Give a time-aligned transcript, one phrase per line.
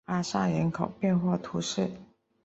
[0.05, 1.91] 阿尚人口变化图示